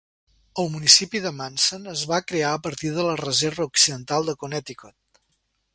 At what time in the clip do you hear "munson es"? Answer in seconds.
1.41-2.05